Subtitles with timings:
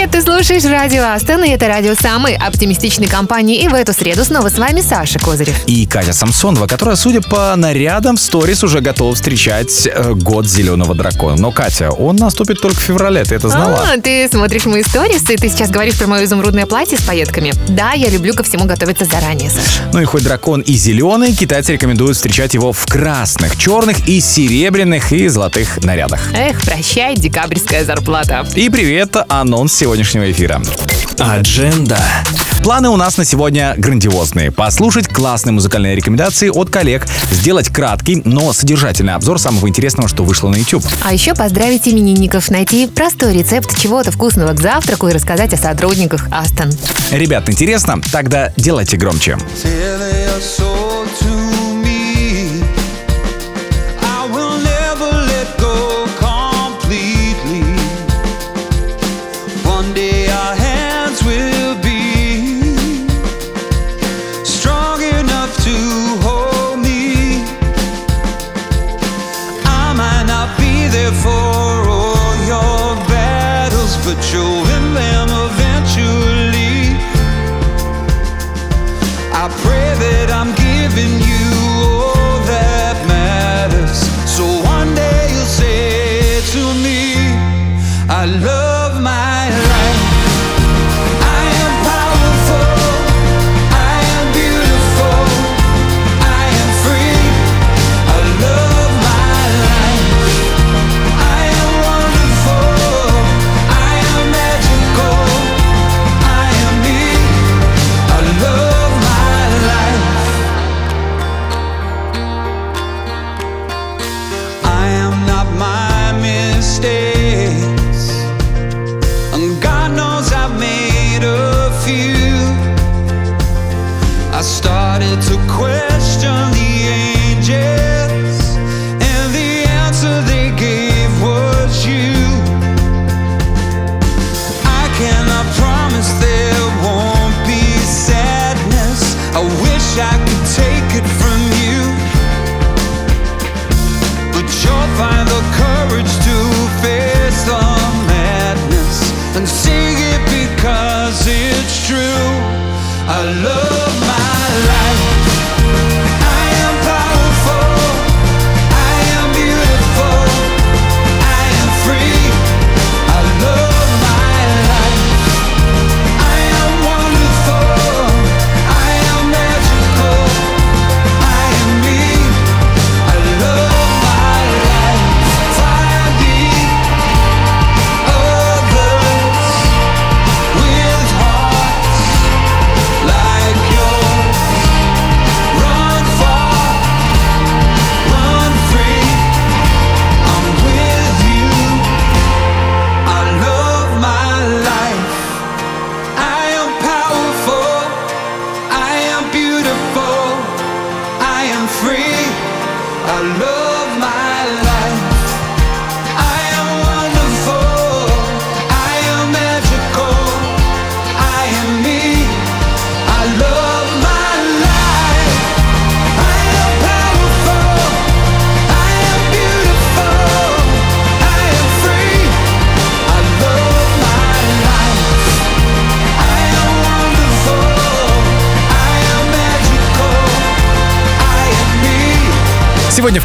[0.00, 3.62] Привет, ты слушаешь радио Астон, и это радио самой оптимистичной компании.
[3.62, 5.54] И в эту среду снова с вами Саша Козырев.
[5.66, 10.94] И Катя Самсонова, которая, судя по нарядам, в сторис уже готова встречать э, год зеленого
[10.94, 11.36] дракона.
[11.36, 13.90] Но, Катя, он наступит только в феврале, ты это знала?
[13.92, 17.52] А, ты смотришь мои сторис, и ты сейчас говоришь про мое изумрудное платье с пайетками.
[17.68, 19.82] Да, я люблю ко всему готовиться заранее, Саша.
[19.92, 25.12] Ну и хоть дракон и зеленый, китайцы рекомендуют встречать его в красных, черных и серебряных
[25.12, 26.20] и золотых нарядах.
[26.32, 28.46] Эх, прощай, декабрьская зарплата.
[28.54, 30.62] И привет, анонс сегодняшнего эфира.
[31.18, 31.98] Адженда.
[32.62, 34.52] Планы у нас на сегодня грандиозные.
[34.52, 40.48] Послушать классные музыкальные рекомендации от коллег, сделать краткий, но содержательный обзор самого интересного, что вышло
[40.48, 40.84] на YouTube.
[41.02, 46.28] А еще поздравить именинников, найти простой рецепт чего-то вкусного к завтраку и рассказать о сотрудниках
[46.30, 46.70] Астон.
[47.10, 48.00] Ребят, интересно?
[48.12, 49.38] Тогда делайте громче.
[49.60, 50.79] Selling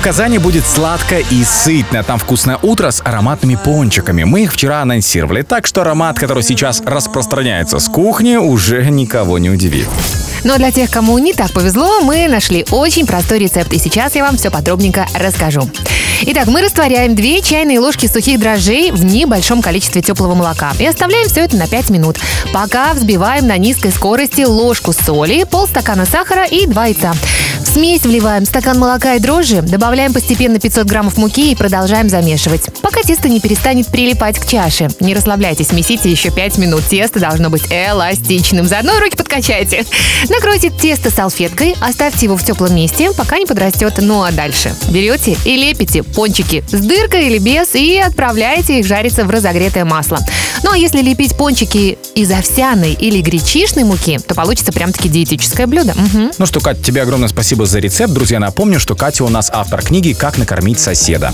[0.05, 2.03] Казани будет сладко и сытно.
[2.03, 4.23] Там вкусное утро с ароматными пончиками.
[4.23, 9.49] Мы их вчера анонсировали, так что аромат, который сейчас распространяется с кухни, уже никого не
[9.49, 9.87] удивит.
[10.43, 14.23] Но для тех, кому не так повезло, мы нашли очень простой рецепт, и сейчас я
[14.23, 15.67] вам все подробненько расскажу.
[16.21, 21.27] Итак, мы растворяем 2 чайные ложки сухих дрожжей в небольшом количестве теплого молока и оставляем
[21.27, 22.19] все это на 5 минут.
[22.53, 27.15] Пока взбиваем на низкой скорости ложку соли, полстакана сахара и 2 яйца.
[27.75, 33.01] Смесь вливаем стакан молока и дрожжи, добавляем постепенно 500 граммов муки и продолжаем замешивать, пока
[33.01, 34.87] тесто не перестанет прилипать к чаше.
[35.01, 36.85] Не расслабляйтесь, месите еще 5 минут.
[36.89, 38.65] Тесто должно быть эластичным.
[38.65, 39.83] Заодно руки подкачайте.
[40.29, 43.95] Накройте тесто салфеткой, оставьте его в теплом месте, пока не подрастет.
[43.97, 49.25] Ну а дальше берете и лепите пончики с дыркой или без и отправляете их жариться
[49.25, 50.19] в разогретое масло.
[50.63, 55.93] Ну а если лепить пончики из овсяной или гречишной муки, то получится прям-таки диетическое блюдо.
[55.93, 56.31] Мгм.
[56.37, 58.13] Ну что, Кать, тебе огромное спасибо спасибо за рецепт.
[58.13, 61.33] Друзья, напомню, что Катя у нас автор книги «Как накормить соседа».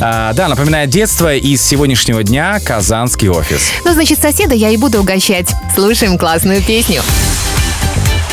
[0.00, 3.70] А, да, напоминает детство из сегодняшнего дня казанский офис.
[3.84, 5.48] Ну, значит, соседа я и буду угощать.
[5.74, 7.02] Слушаем классную песню.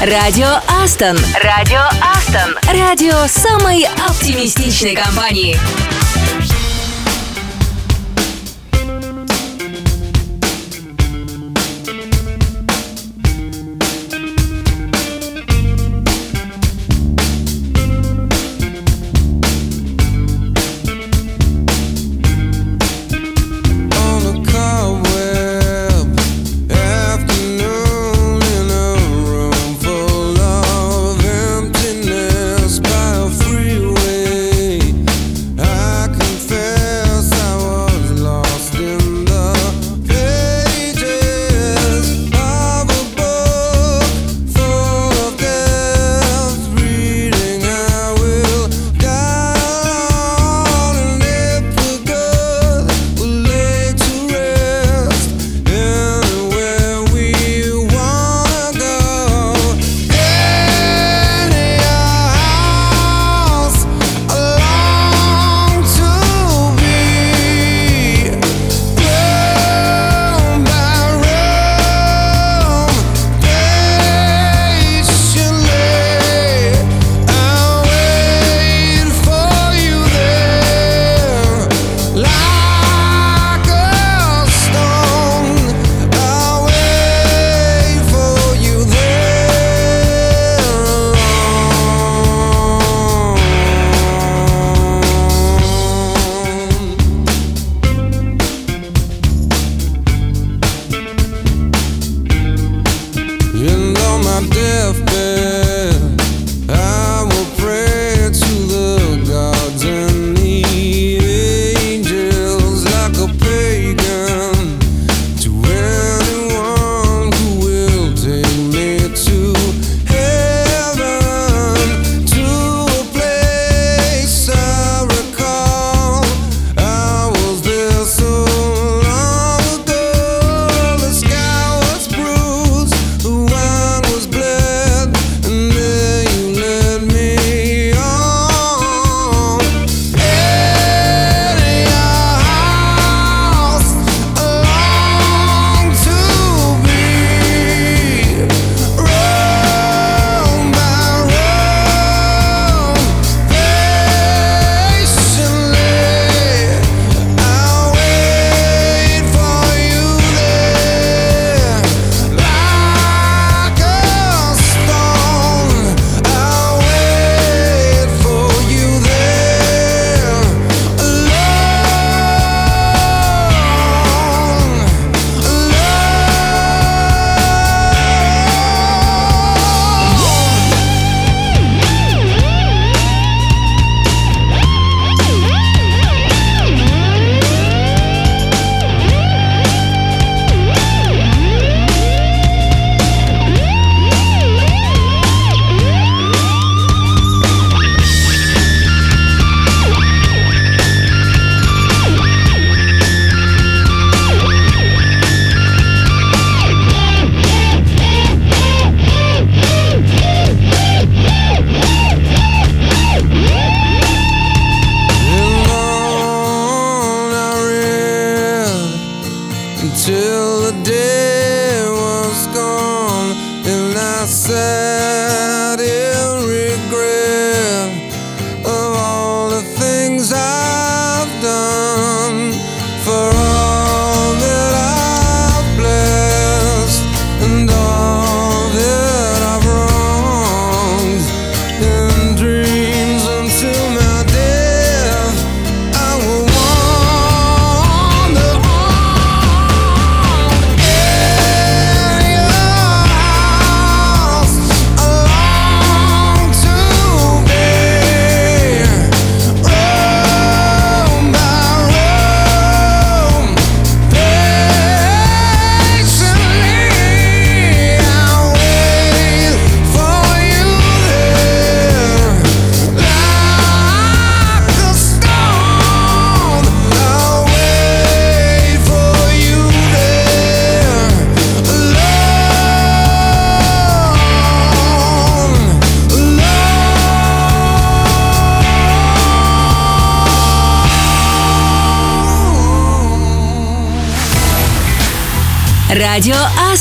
[0.02, 1.18] Радио Астон.
[1.44, 1.82] Радио
[2.16, 2.56] Астон.
[2.72, 5.60] Радио самой оптимистичной компании.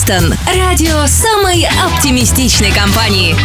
[0.09, 0.35] Астон.
[0.47, 3.37] Радио самой оптимистичной компании.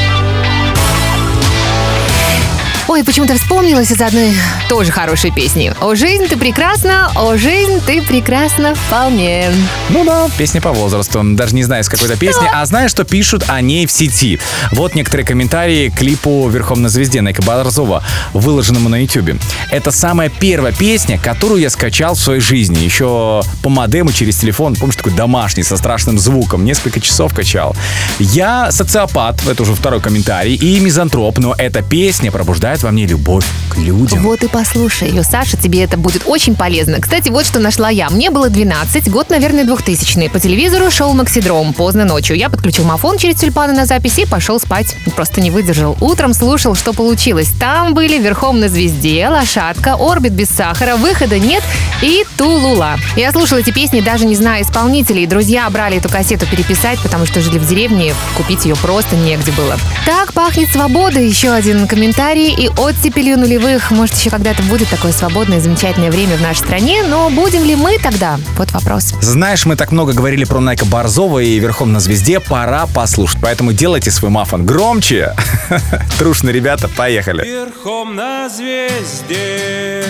[2.93, 4.35] Ой, почему-то вспомнилась из одной
[4.69, 5.73] тоже хорошей песни.
[5.81, 9.49] «О, жизнь, ты прекрасна, о, жизнь, ты прекрасна вполне».
[9.89, 11.19] Ну да, песня по возрасту.
[11.23, 14.39] Даже не знаю, с какой-то песни, а знаю, что пишут о ней в сети.
[14.71, 19.41] Вот некоторые комментарии к клипу «Верхом на звезде» Найка Борзова, выложенному на YouTube.
[19.71, 22.77] Это самая первая песня, которую я скачал в своей жизни.
[22.77, 26.63] Еще по модему через телефон, помнишь, такой домашний, со страшным звуком.
[26.63, 27.75] Несколько часов качал.
[28.19, 33.45] Я социопат, это уже второй комментарий, и мизантроп, но эта песня пробуждает во мне любовь
[33.69, 34.21] к людям.
[34.23, 36.99] Вот и послушай ее, Саша, тебе это будет очень полезно.
[36.99, 38.09] Кстати, вот что нашла я.
[38.09, 42.37] Мне было 12, год, наверное, 2000 По телевизору шел Максидром поздно ночью.
[42.37, 44.95] Я подключил мафон через тюльпаны на записи и пошел спать.
[45.15, 45.97] Просто не выдержал.
[46.01, 47.49] Утром слушал, что получилось.
[47.59, 51.63] Там были «Верхом на звезде», «Лошадка», «Орбит без сахара», «Выхода нет»
[52.01, 52.97] и «Тулула».
[53.15, 55.25] Я слушала эти песни, даже не зная исполнителей.
[55.25, 59.77] Друзья брали эту кассету переписать, потому что жили в деревне, купить ее просто негде было.
[60.05, 61.19] Так пахнет свобода.
[61.19, 62.53] Еще один комментарий.
[62.53, 63.91] И оттепелью нулевых.
[63.91, 67.75] Может, еще когда-то будет такое свободное и замечательное время в нашей стране, но будем ли
[67.75, 68.39] мы тогда?
[68.57, 69.13] Вот вопрос.
[69.21, 73.39] Знаешь, мы так много говорили про Найка Борзова и верхом на звезде, пора послушать.
[73.41, 75.35] Поэтому делайте свой мафон громче.
[76.17, 77.45] Трушно, ребята, поехали.
[77.45, 80.03] Верхом на звезде,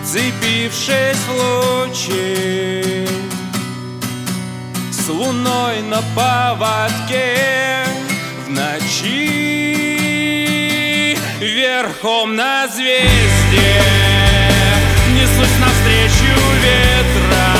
[0.00, 3.06] вцепившись в лучи,
[4.90, 7.36] с луной на поводке
[8.46, 9.97] в ночи.
[11.40, 13.80] Верхом на звезде.
[15.14, 17.54] Несусь навстречу ветра.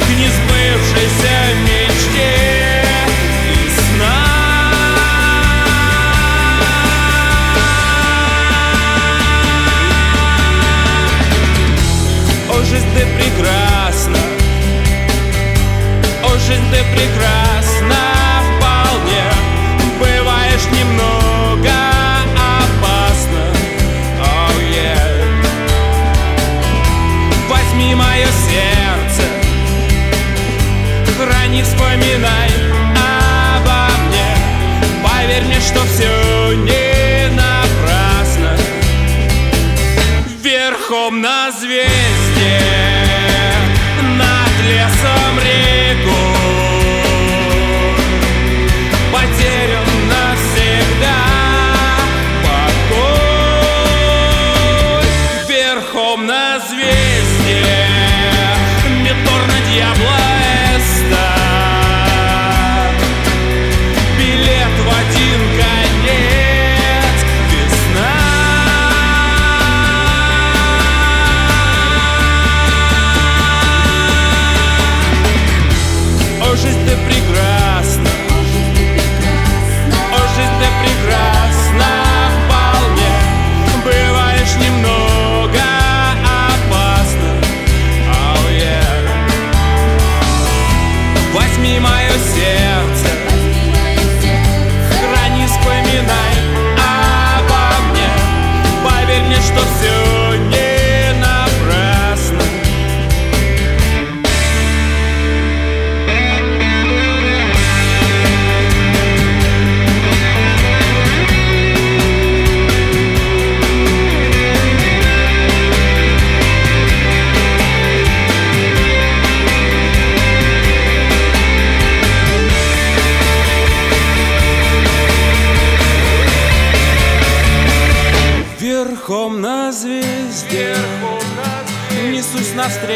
[0.00, 2.84] К несбывшейся мечте
[12.50, 14.18] О, жизнь ты прекрасна.
[16.22, 17.43] О, жизнь ты прекрасна
[28.14, 29.22] мое сердце.
[31.18, 32.73] Храни, вспоминай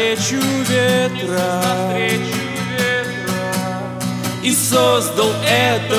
[0.09, 1.61] навстречу ветра.
[4.43, 5.98] И создал этот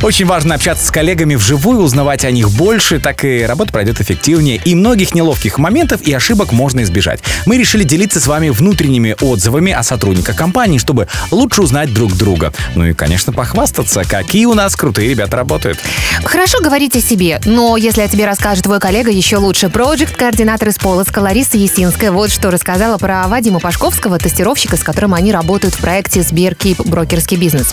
[0.00, 4.60] Очень важно общаться с коллегами вживую, узнавать о них больше, так и работа пройдет эффективнее.
[4.64, 7.20] И многих неловких моментов и ошибок можно избежать.
[7.46, 12.52] Мы решили делиться с вами внутренними отзывами о сотрудниках компании, чтобы лучше узнать друг друга.
[12.76, 15.80] Ну и, конечно, похвастаться, какие у нас крутые ребята работают.
[16.22, 19.68] Хорошо говорить о себе, но если о тебе расскажет твой коллега, еще лучше.
[19.68, 25.32] Проект-координатор из Полоцка Лариса Есинская вот что рассказала про Вадима Пашковского, тестировщика, с которым они
[25.32, 27.72] работают в проекте Сберкип брокерский бизнес.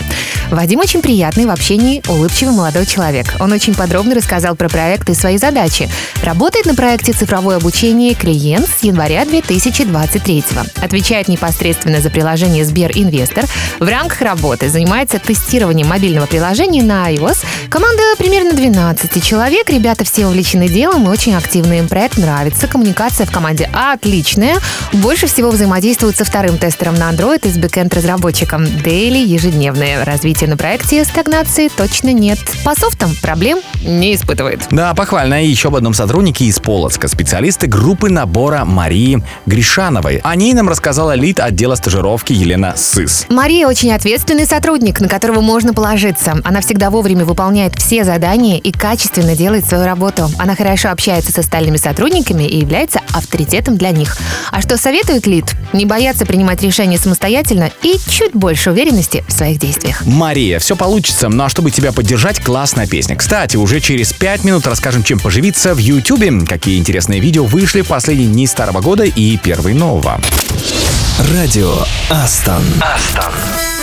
[0.50, 3.26] Вадим очень приятный в общении, улыбчивый молодой человек.
[3.40, 5.88] Он очень подробно рассказал про проект и свои задачи.
[6.22, 10.44] Работает на проекте цифровое обучение клиент с января 2023
[10.80, 13.44] Отвечает непосредственно за приложение Сбер Инвестор.
[13.78, 17.44] В рамках работы занимается тестированием мобильного приложения на iOS.
[17.68, 19.68] Команда примерно 12 человек.
[19.68, 21.78] Ребята все увлечены делом и очень активны.
[21.78, 22.66] Им проект нравится.
[22.66, 24.56] Коммуникация в команде отличная.
[24.92, 28.66] Больше всего взаимодействуют со вторым тестером на Android и с бэкэнд-разработчиком.
[28.82, 30.04] Дейли ежедневное.
[30.04, 32.38] Развитие на проекте стагнации точно нет.
[32.64, 34.66] По софтам проблем не испытывает.
[34.70, 35.44] Да, похвально.
[35.44, 37.08] И еще об одном сотруднике из Полоцка.
[37.08, 40.20] Специалисты группы набора Марии Гришановой.
[40.24, 43.26] О ней нам рассказала лид отдела стажировки Елена Сыс.
[43.28, 46.40] Мария очень ответственный сотрудник, на которого можно положиться.
[46.44, 50.28] Она всегда вовремя выполняет все задания и качественно делает свою работу.
[50.38, 54.16] Она хорошо общается с остальными сотрудниками и является авторитетом для них.
[54.50, 55.44] А что советует Лид?
[55.72, 60.04] Не бояться принимать решения самостоятельно и чуть больше уверенности в своих действиях.
[60.04, 61.28] Мария, все получится.
[61.28, 63.16] Ну а чтобы тебя поддержать, классная песня.
[63.16, 67.88] Кстати, уже через 5 минут расскажем, чем поживиться в Ютубе, какие интересные видео вышли в
[67.88, 70.20] последние дни старого года и первый нового.
[71.32, 71.74] Радио
[72.10, 72.62] Астон.
[72.80, 73.75] How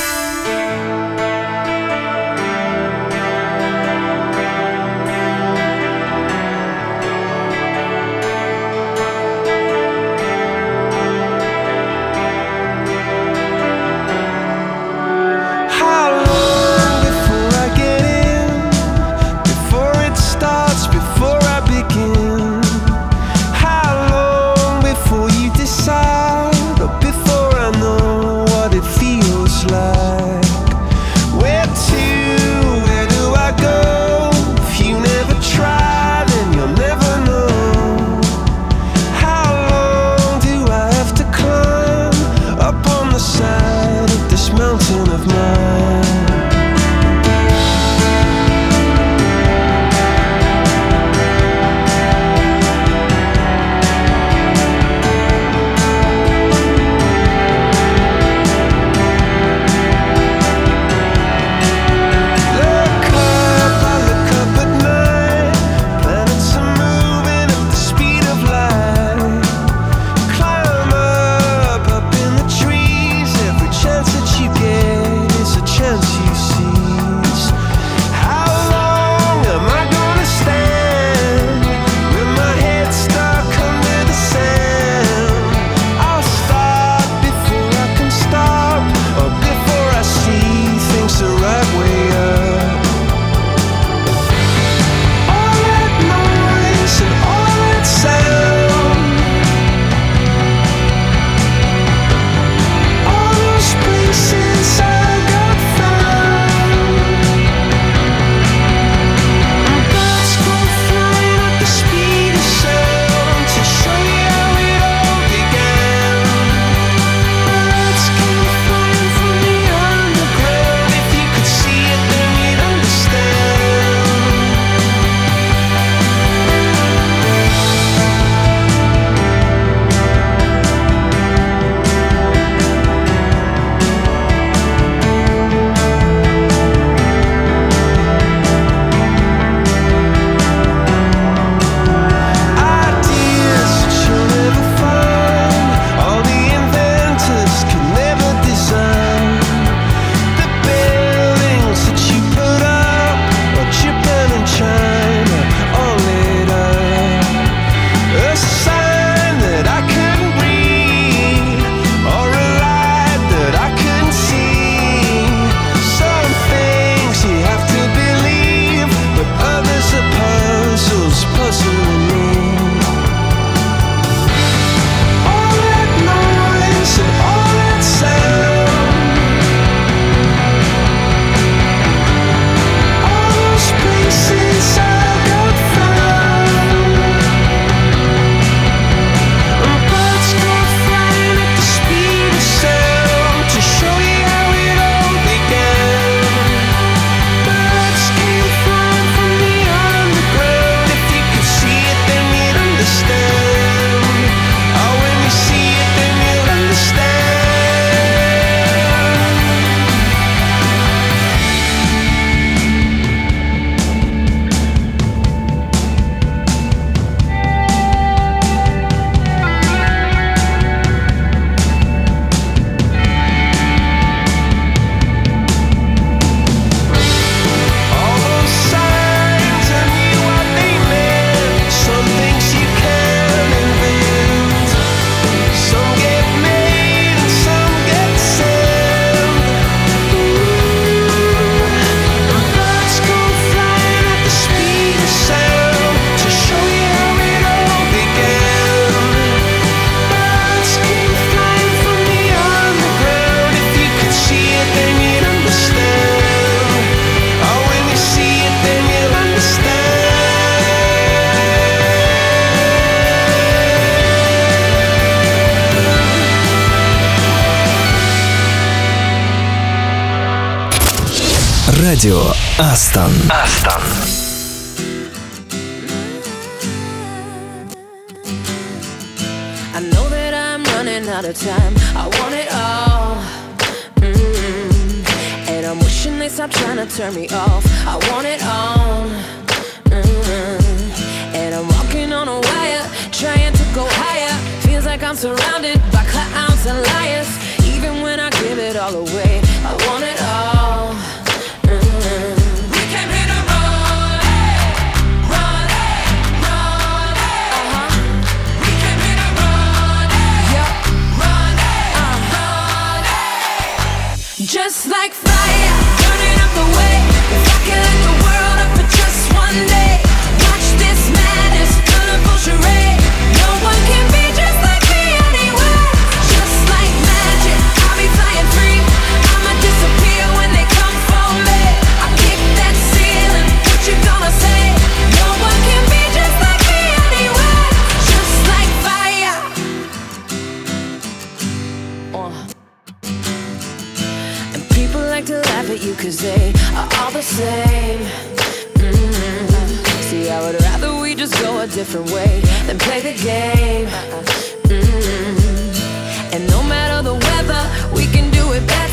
[272.03, 273.13] Радио Астон.
[273.29, 273.92] Астон.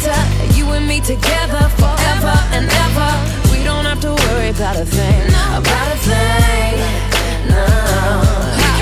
[0.03, 0.55] Better.
[0.57, 3.51] You and me together forever and ever.
[3.53, 7.51] We don't have to worry about a thing, about a thing.
[7.51, 8.80] No.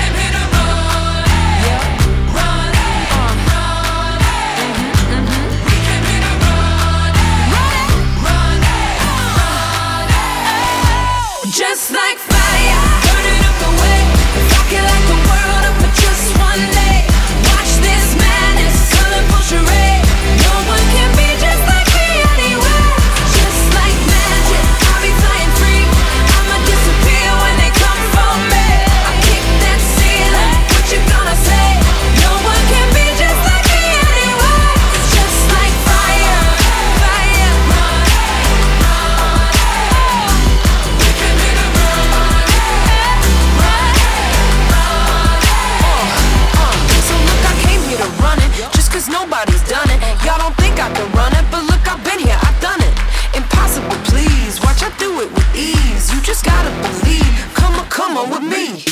[58.13, 58.88] summer with me.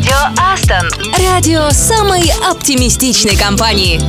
[0.00, 0.90] Радио Aston.
[1.18, 4.00] Радио самой оптимистичной компании.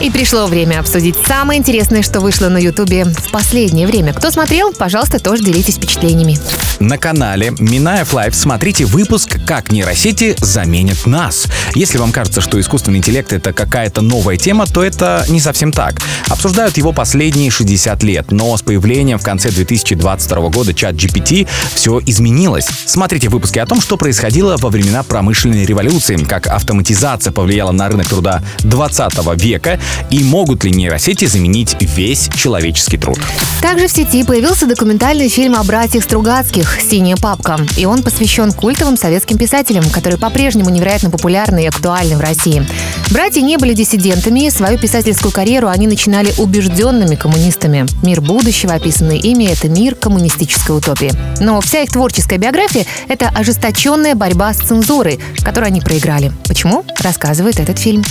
[0.00, 4.12] И пришло время обсудить самое интересное, что вышло на Ютубе в последнее время.
[4.12, 6.38] Кто смотрел, пожалуйста, тоже делитесь впечатлениями.
[6.78, 11.46] На канале Минаев Live смотрите выпуск «Как нейросети заменят нас».
[11.74, 16.02] Если вам кажется, что искусственный интеллект— это какая-то новая тема, то это не совсем так.
[16.28, 22.68] Обсуждают его последние 60 лет, но с появлением в конце 2022 года ChatGPT все изменилось.
[22.84, 28.08] Смотрите выпуски о том, что происходило во времена промышленной революции, как автоматизация повлияла на рынок
[28.08, 33.18] труда 20 века и могут ли нейросети заменить весь человеческий труд.
[33.62, 37.58] Также в сети появился документальный фильм о братьях Стругацких «Синяя папка».
[37.76, 42.66] И он посвящен культовым советским писателям, которые по-прежнему невероятно популярны и актуальны в России.
[43.10, 47.86] Братья не были диссидентами, свою писательскую карьеру они начинали убежденными коммунистами.
[48.02, 51.12] Мир будущего, описанный ими, это мир коммунистической утопии.
[51.40, 56.32] Но вся их творческая биография– это ожесточенная борьба с цензурой, которую они проиграли.
[56.48, 56.84] Почему?
[57.00, 58.02] Рассказывает этот фильм.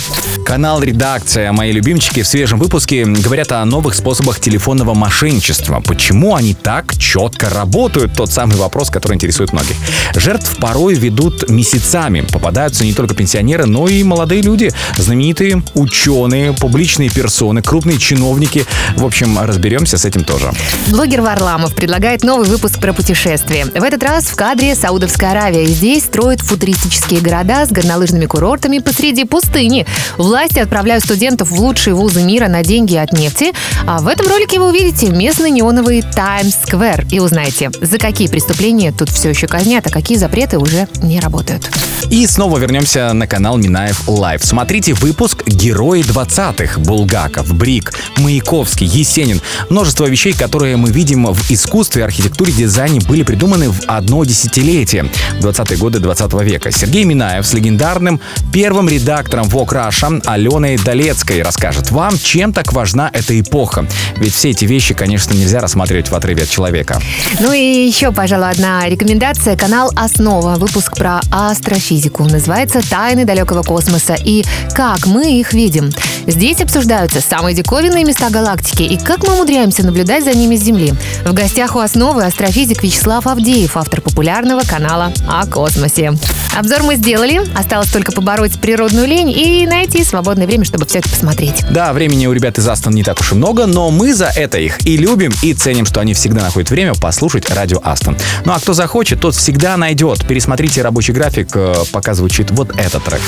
[0.46, 5.82] Канал «Редакция», мои любимчики, в свежем выпуске говорят о новых способах телефонного мошенничества.
[5.84, 8.14] Почему они так четко работают?
[8.14, 9.76] Тот самый вопрос, который интересует многих.
[10.14, 12.20] Жертв порой ведут месяцами.
[12.20, 18.64] Попадаются не только пенсионеры, но и молодые люди, знаменитые ученые, публичные персоны, крупные чиновники.
[18.96, 20.52] В общем, разберемся с этим тоже.
[20.88, 23.64] Блогер Варламов предлагает новый выпуск про путешествия.
[23.64, 25.66] В этот раз в кадре Саудовская Аравия.
[25.66, 29.86] Здесь строят футуристические города с горнолыжными курортами посреди пустыни.
[30.16, 33.52] Власти отправляют студентов в лучшие вузы мира на деньги от нефти.
[33.86, 39.08] А в этом ролике вы увидите местный неоновый Таймс-сквер и узнаете, за какие преступления тут
[39.08, 41.70] все еще казнят, а какие запреты уже не работают.
[42.10, 44.44] И снова вернемся на канал Минаев Лайв.
[44.44, 46.80] Смотрите выпуск «Герои 20-х».
[46.80, 49.40] Булгаков, Брик, Маяковский, Есенин.
[49.70, 55.10] Множество вещей, которые мы видим в искусстве, архитектуре, дизайне, были придуманы в одно десятилетие.
[55.40, 56.70] 20-е годы 20 века.
[56.70, 58.20] Сергей Минаев с легендарным
[58.52, 63.86] первым редактором Vogue Russia Аленой Долецкой расскажет вам, чем так важна эта эпоха.
[64.18, 67.00] Ведь все эти вещи, конечно, нельзя рассматривать в отрыве от человека.
[67.40, 69.56] Ну и еще, пожалуй, одна рекомендация.
[69.56, 70.56] Канал «Основа».
[70.56, 72.24] Выпуск про астрофизику.
[72.24, 75.92] Называется «Тайны далекого космоса» и «Как мы их видим».
[76.26, 80.92] Здесь обсуждаются самые диковинные места галактики и как мы умудряемся наблюдать за ними с Земли.
[81.24, 86.12] В гостях у «Основы» астрофизик Вячеслав Авдеев, автор популярного канала о космосе.
[86.56, 87.42] Обзор мы сделали.
[87.56, 91.64] Осталось только побороть природную лень и найти свободное время, чтобы все это посмотреть.
[91.70, 94.58] Да, времени у ребят из Астон не так уж и много, но мы за это
[94.58, 98.15] их и любим, и ценим, что они всегда находят время послушать радио Астон.
[98.44, 100.26] Ну а кто захочет, тот всегда найдет.
[100.26, 103.20] Пересмотрите рабочий график, э, пока звучит вот этот трек.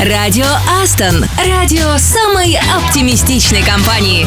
[0.00, 0.46] Радио
[0.82, 1.24] Астон.
[1.46, 4.26] Радио самой оптимистичной компании.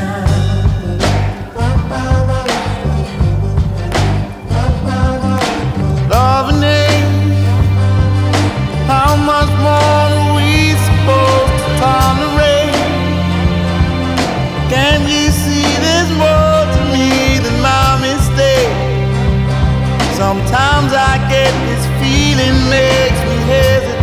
[22.71, 23.99] Makes me hesitate.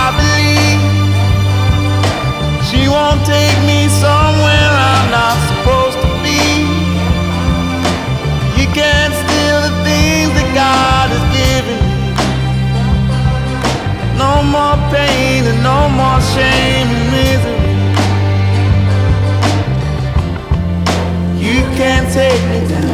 [0.00, 0.80] I believe
[2.68, 6.42] she won't take me somewhere I'm not supposed to be.
[8.58, 11.94] You can't steal the things that God has given me.
[14.18, 17.62] No more pain and no more shame and misery.
[21.46, 22.93] You can't take me down.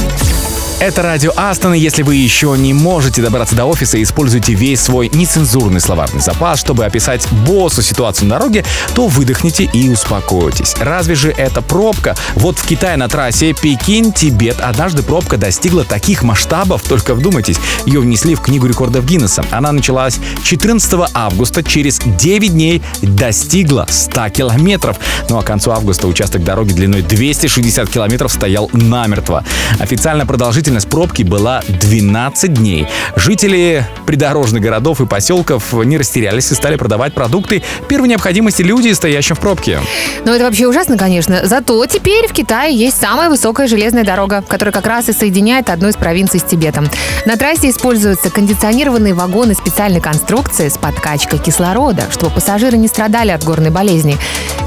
[0.81, 5.79] Это радио Астон, если вы еще не можете добраться до офиса, используйте весь свой нецензурный
[5.79, 8.65] словарный запас, чтобы описать боссу ситуацию на дороге,
[8.95, 10.73] то выдохните и успокойтесь.
[10.79, 12.15] Разве же это пробка?
[12.33, 18.33] Вот в Китае на трассе Пекин-Тибет однажды пробка достигла таких масштабов, только вдумайтесь, ее внесли
[18.33, 19.45] в Книгу рекордов Гиннесса.
[19.51, 24.97] Она началась 14 августа, через 9 дней достигла 100 километров.
[25.29, 29.43] Ну а к концу августа участок дороги длиной 260 километров стоял намертво.
[29.77, 32.87] Официально продолжительность пробки была 12 дней.
[33.15, 39.35] Жители придорожных городов и поселков не растерялись и стали продавать продукты первой необходимости люди, стоящим
[39.35, 39.79] в пробке.
[40.25, 41.41] Ну, это вообще ужасно, конечно.
[41.43, 45.89] Зато теперь в Китае есть самая высокая железная дорога, которая как раз и соединяет одну
[45.89, 46.89] из провинций с Тибетом.
[47.25, 53.43] На трассе используются кондиционированные вагоны специальной конструкции с подкачкой кислорода, чтобы пассажиры не страдали от
[53.43, 54.17] горной болезни.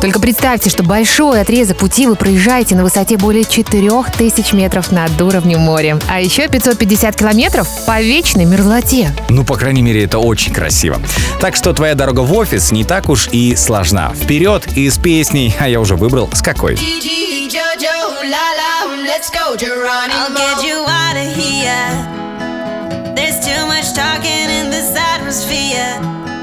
[0.01, 5.61] Только представьте, что большой отрезок пути вы проезжаете на высоте более 4000 метров над уровнем
[5.61, 5.94] моря.
[6.09, 9.13] А еще 550 километров по вечной мерзлоте.
[9.29, 11.01] Ну, по крайней мере, это очень красиво.
[11.41, 14.13] Так что твоя дорога в офис не так уж и сложна.
[14.15, 16.79] Вперед и с песней, а я уже выбрал с какой.
[19.15, 20.13] Let's go, Geronimo.
[20.13, 23.15] I'll get you out of here.
[23.15, 26.34] There's too much talking in this atmosphere.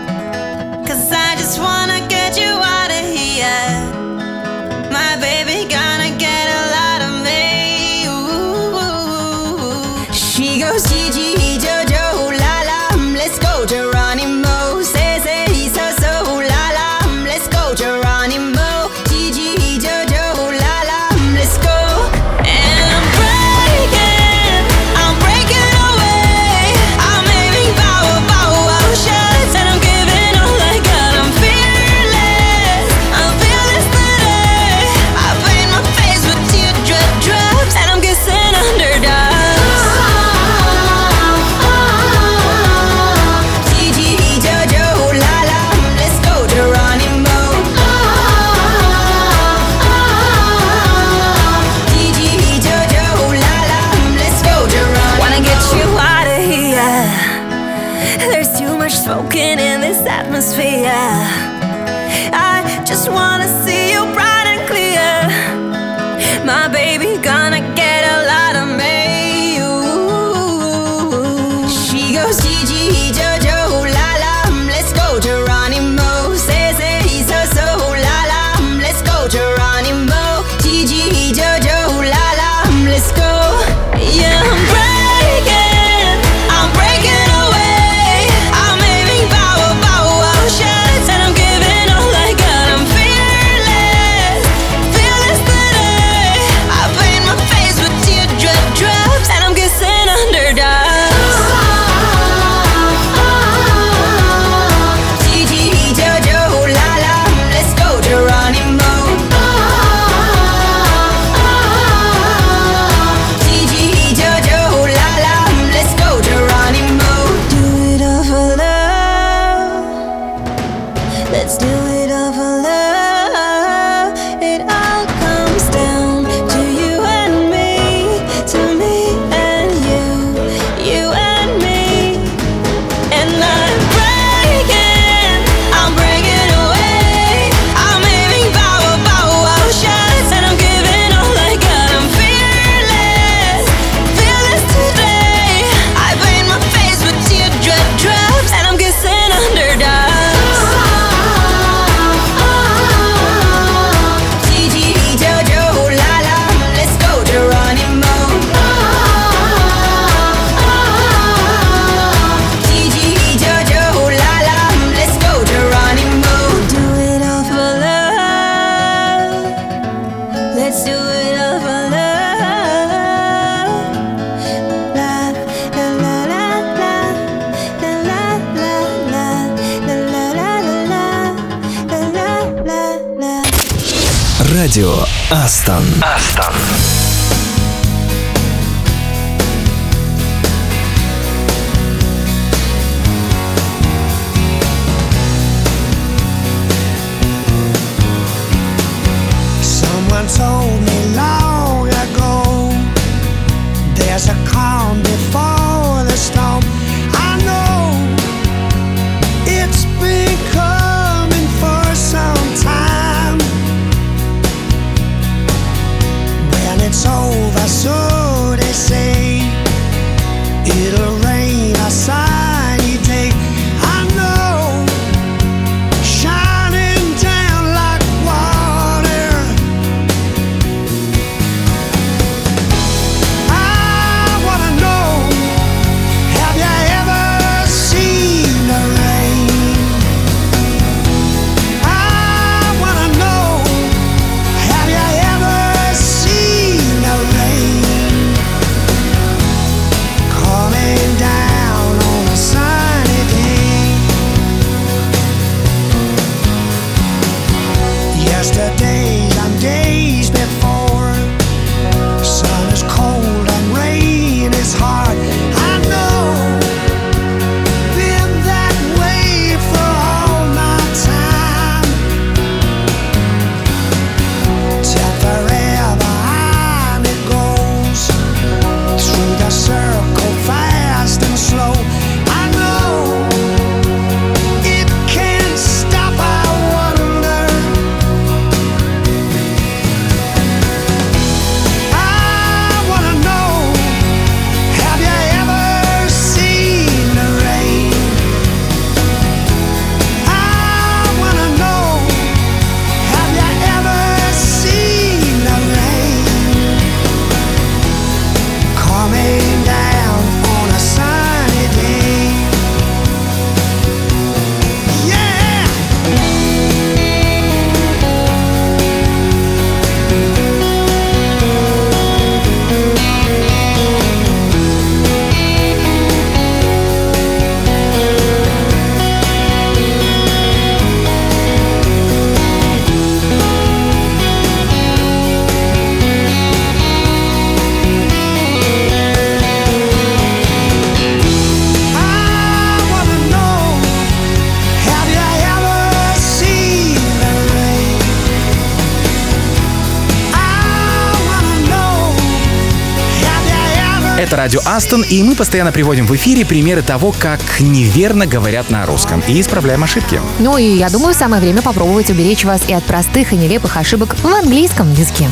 [354.41, 359.21] Радио Астон, и мы постоянно приводим в эфире примеры того, как неверно говорят на русском,
[359.27, 360.19] и исправляем ошибки.
[360.39, 364.15] Ну и я думаю, самое время попробовать уберечь вас и от простых и нелепых ошибок
[364.23, 365.29] в английском языке.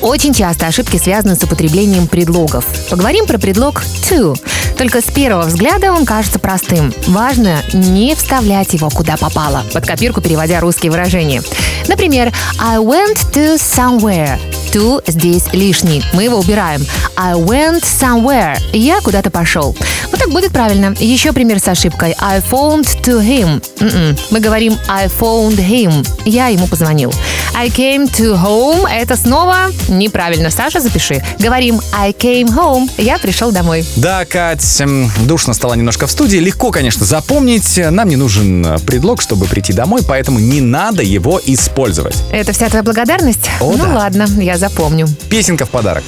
[0.00, 2.64] Очень часто ошибки связаны с употреблением предлогов.
[2.90, 4.36] Поговорим про предлог to.
[4.76, 6.92] Только с первого взгляда он кажется простым.
[7.06, 11.44] Важно не вставлять его куда попало, под копирку переводя русские выражения.
[11.86, 14.40] Например, I went to somewhere.
[14.72, 16.02] To здесь лишний.
[16.12, 16.84] Мы его убираем.
[17.16, 18.58] I went somewhere.
[18.72, 19.74] Я куда-то пошел.
[20.10, 20.94] Вот так будет правильно.
[20.98, 22.14] Еще пример с ошибкой.
[22.20, 23.62] I phoned to him.
[23.80, 24.16] М-м.
[24.30, 26.06] Мы говорим I phoned him.
[26.24, 27.12] Я ему позвонил.
[27.54, 28.86] I came to home.
[28.88, 30.50] Это снова неправильно.
[30.50, 31.22] Саша, запиши.
[31.38, 32.90] Говорим I came home.
[32.98, 33.84] Я пришел домой.
[33.96, 36.36] Да, Кать, эм, душно стало немножко в студии.
[36.36, 37.78] Легко, конечно, запомнить.
[37.90, 42.16] Нам не нужен э, предлог, чтобы прийти домой, поэтому не надо его использовать.
[42.30, 43.48] Это вся твоя благодарность?
[43.60, 43.94] О, ну да.
[43.94, 45.07] ладно, я запомню.
[45.29, 46.03] Песенка в подарок.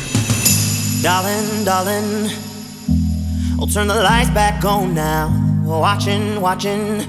[1.03, 2.31] Darling, darling,
[3.59, 5.29] I'll turn the lights back on now.
[5.63, 7.05] Watching, watching,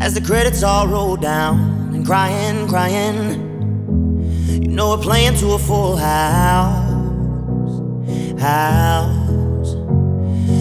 [0.00, 3.44] as the credits all roll down and crying, crying.
[4.62, 6.88] You know we're playing to a full house,
[8.40, 9.74] house.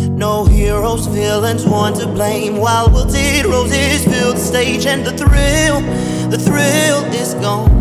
[0.09, 2.57] No heroes, villains, one to blame.
[2.57, 5.79] While wilted roses fill the stage, and the thrill,
[6.29, 7.80] the thrill is gone.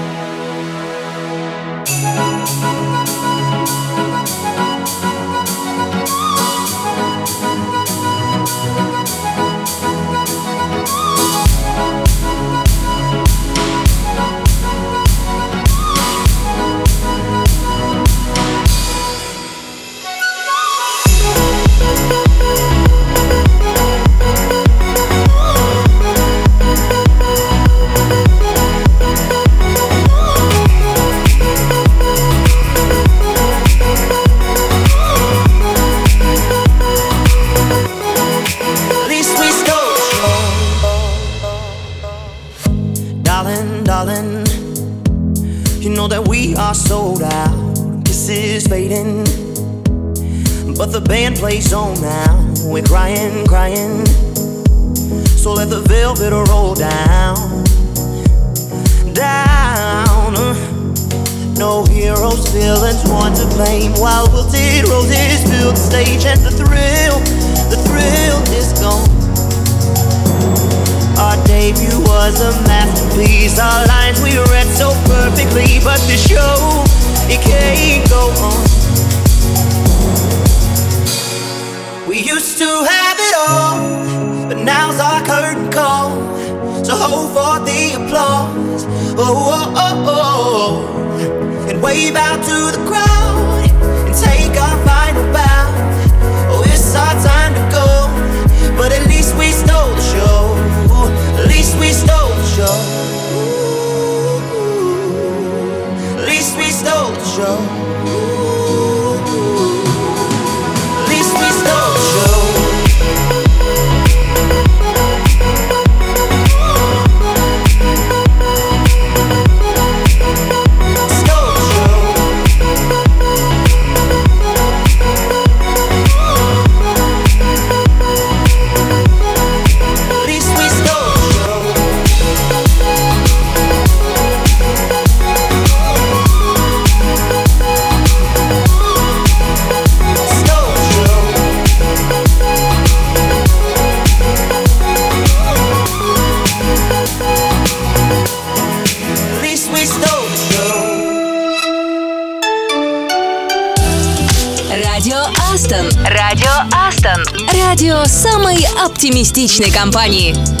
[159.01, 160.60] Оптимистичной компании.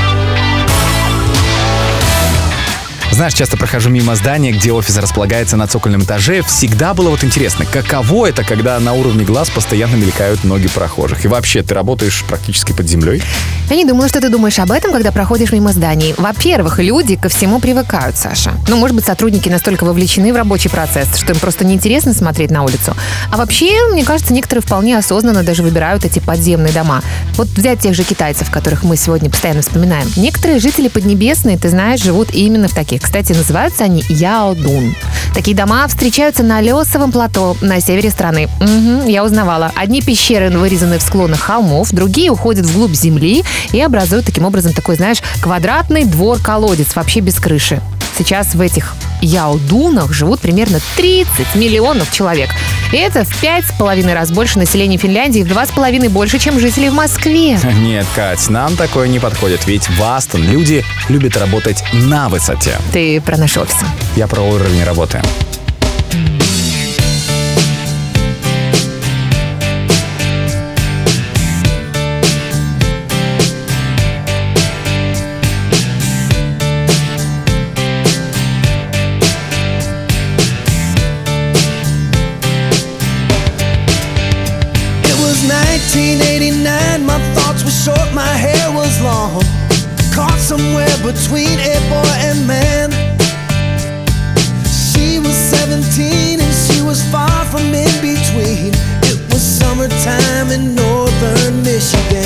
[3.21, 6.41] Знаешь, часто прохожу мимо здания, где офис располагается на цокольном этаже.
[6.41, 11.23] Всегда было вот интересно, каково это, когда на уровне глаз постоянно мелькают ноги прохожих.
[11.23, 13.21] И вообще, ты работаешь практически под землей.
[13.69, 16.15] Я не думала, что ты думаешь об этом, когда проходишь мимо зданий.
[16.17, 18.53] Во-первых, люди ко всему привыкают, Саша.
[18.67, 22.63] Ну, может быть, сотрудники настолько вовлечены в рабочий процесс, что им просто неинтересно смотреть на
[22.63, 22.97] улицу.
[23.31, 27.03] А вообще, мне кажется, некоторые вполне осознанно даже выбирают эти подземные дома.
[27.35, 30.07] Вот взять тех же китайцев, которых мы сегодня постоянно вспоминаем.
[30.17, 33.10] Некоторые жители Поднебесной, ты знаешь, живут именно в таких.
[33.11, 34.95] Кстати, называются они Яодун.
[35.33, 38.47] Такие дома встречаются на Лесовом плато на севере страны.
[38.61, 39.69] Мгм, я узнавала.
[39.75, 43.43] Одни пещеры вырезаны в склонах холмов, другие уходят вглубь земли
[43.73, 47.81] и образуют таким образом такой, знаешь, квадратный двор-колодец, вообще без крыши.
[48.21, 48.93] Сейчас в этих
[49.23, 52.51] Яодунах живут примерно 30 миллионов человек.
[52.91, 56.09] И это в пять с половиной раз больше населения Финляндии и в два с половиной
[56.09, 57.57] больше, чем жителей в Москве.
[57.79, 62.77] Нет, Кать, нам такое не подходит, ведь в Астон люди любят работать на высоте.
[62.93, 63.75] Ты про наш офис.
[64.15, 65.19] Я про уровень работы.
[91.13, 92.89] Between a boy and man.
[94.63, 98.71] She was 17 and she was far from in between.
[99.11, 102.20] It was summertime in northern Michigan.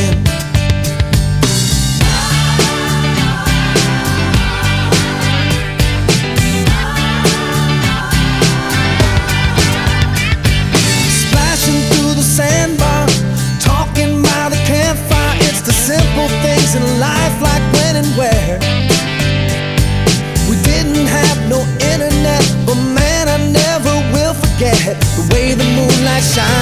[26.26, 26.55] shine.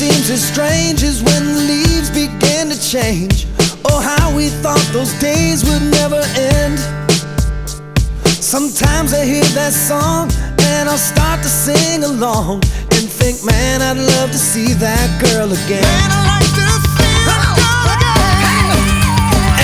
[0.00, 3.44] Seems as strange as when the leaves begin to change.
[3.84, 6.24] Oh, how we thought those days would never
[6.56, 6.80] end.
[8.24, 10.32] Sometimes I hear that song
[10.72, 12.64] and I'll start to sing along
[12.96, 15.84] and think, man, I'd love to see that girl again.
[15.84, 18.80] Man, I like to see that girl again.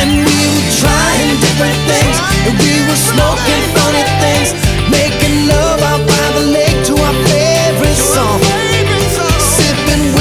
[0.04, 4.52] And we were trying different things, and we were smoking funny things,
[4.92, 8.36] making love out by the lake to our favorite song.
[9.56, 10.12] Sipping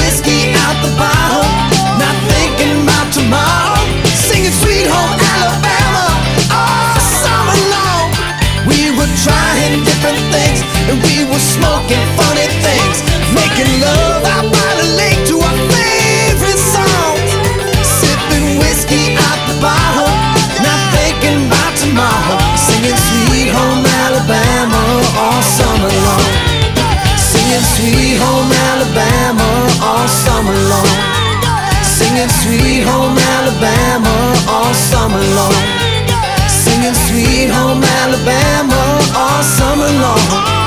[11.56, 13.00] smoking funny things,
[13.32, 14.24] making love.
[14.36, 17.16] Out by the lake to our favorite song,
[17.80, 20.12] sipping whiskey out the bottle,
[20.60, 24.82] not thinking about tomorrow, singing Sweet Home Alabama
[25.16, 26.26] all summer long,
[27.16, 29.48] singing Sweet Home Alabama
[29.80, 30.92] all summer long,
[31.80, 34.14] singing Sweet Home Alabama
[34.52, 35.56] all summer long,
[36.48, 38.80] singing Sweet Home Alabama
[39.16, 40.65] all summer long.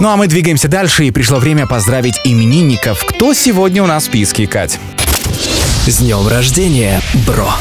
[0.00, 3.04] Ну а мы двигаемся дальше, и пришло время поздравить именинников.
[3.04, 4.78] Кто сегодня у нас в списке, Кать?
[5.86, 7.52] С днем рождения, бро!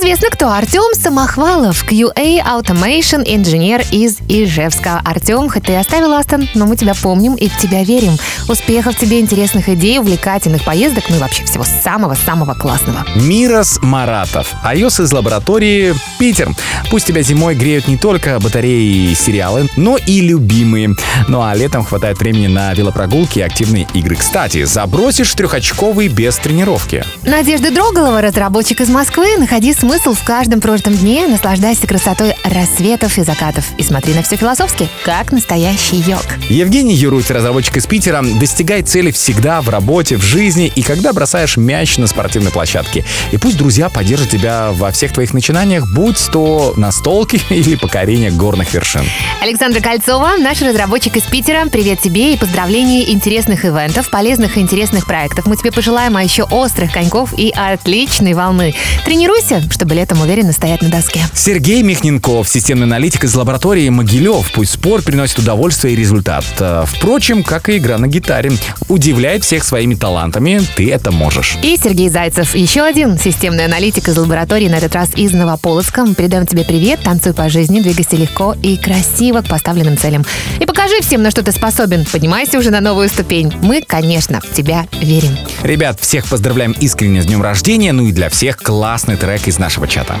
[0.00, 0.50] Известно кто.
[0.50, 4.98] Артем Самохвалов, QA Automation инженер из Ижевска.
[5.04, 8.16] Артем, хоть ты и оставил Астон, но мы тебя помним и в тебя верим.
[8.48, 13.04] Успехов тебе, интересных идей, увлекательных поездок, ну и вообще всего самого-самого классного.
[13.14, 14.54] Мирос Маратов.
[14.64, 16.48] iOS из лаборатории Питер.
[16.90, 20.96] Пусть тебя зимой греют не только батареи и сериалы, но и любимые.
[21.28, 24.16] Ну а летом хватает времени на велопрогулки и активные игры.
[24.16, 27.04] Кстати, забросишь трехочковый без тренировки.
[27.22, 29.36] Надежда Дроголова, разработчик из Москвы.
[29.36, 33.64] Находи смысл в каждом прожитом дне, наслаждайся красотой рассветов и закатов.
[33.76, 36.24] И смотри на все философски, как настоящий йог.
[36.48, 41.56] Евгений Юруть, разработчик из Питера, достигай цели всегда в работе, в жизни и когда бросаешь
[41.56, 43.04] мяч на спортивной площадке.
[43.32, 48.72] И пусть друзья поддержат тебя во всех твоих начинаниях, будь то настолки или покорение горных
[48.72, 49.02] вершин.
[49.42, 51.66] Александра Кольцова, наш разработчик из Питера.
[51.66, 55.46] Привет тебе и поздравления интересных ивентов, полезных и интересных проектов.
[55.46, 58.74] Мы тебе пожелаем, а еще острых коньков и отличной волны.
[59.04, 61.20] Тренируйся, чтобы летом уверенно стоять на доске.
[61.32, 64.52] Сергей Михненков, системный аналитик из лаборатории Могилев.
[64.52, 66.44] Пусть спорт приносит удовольствие и результат.
[66.58, 68.52] Э, Впрочем, как и игра на гитаре.
[68.88, 71.56] Удивляет всех своими талантами, ты это можешь.
[71.62, 76.04] И Сергей Зайцев, еще один системный аналитик из лаборатории, на этот раз из Новополоцка.
[76.14, 80.26] Передаем тебе привет, танцуй по жизни, двигайся легко и красиво к поставленным целям.
[80.58, 82.04] И покажи всем, на что ты способен.
[82.04, 83.50] Поднимайся уже на новую ступень.
[83.62, 85.38] Мы, конечно, в тебя верим.
[85.62, 89.86] Ребят, всех поздравляем искренне с днем рождения, ну и для всех классный трек из нашего
[89.86, 90.18] чата.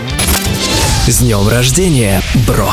[1.08, 2.72] С днем рождения, бро!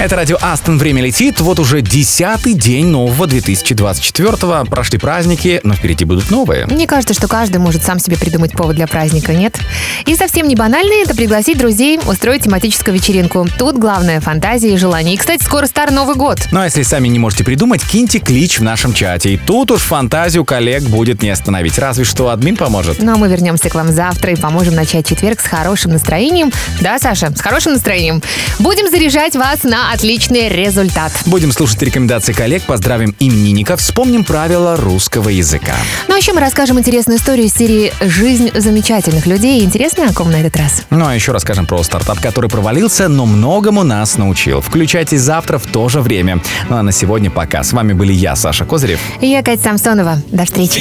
[0.00, 0.78] Это радио Астон.
[0.78, 1.40] Время летит.
[1.40, 4.64] Вот уже десятый день нового 2024-го.
[4.64, 6.64] Прошли праздники, но впереди будут новые.
[6.68, 9.58] Мне кажется, что каждый может сам себе придумать повод для праздника, нет?
[10.06, 13.46] И совсем не банальный это пригласить друзей, устроить тематическую вечеринку.
[13.58, 15.16] Тут главное фантазия и желание.
[15.16, 16.38] И, кстати, скоро старый Новый год.
[16.50, 19.34] Ну а если сами не можете придумать, киньте клич в нашем чате.
[19.34, 21.78] И тут уж фантазию коллег будет не остановить.
[21.78, 23.02] Разве что админ поможет.
[23.02, 26.50] Ну а мы вернемся к вам завтра и поможем начать четверг с хорошим настроением.
[26.80, 28.22] Да, Саша, с хорошим настроением.
[28.58, 31.12] Будем заряжать вас на отличный результат.
[31.26, 35.74] Будем слушать рекомендации коллег, поздравим именинников, вспомним правила русского языка.
[36.06, 39.64] Ну а еще мы расскажем интересную историю из серии «Жизнь замечательных людей».
[39.64, 40.84] Интересно, о ком на этот раз?
[40.90, 44.60] Ну а еще расскажем про стартап, который провалился, но многому нас научил.
[44.60, 46.40] Включайтесь завтра в то же время.
[46.68, 47.64] Ну а на сегодня пока.
[47.64, 49.00] С вами были я, Саша Козырев.
[49.20, 50.22] И я, Катя Самсонова.
[50.30, 50.80] До встречи.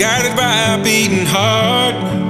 [0.00, 2.29] Guided by a beating heart.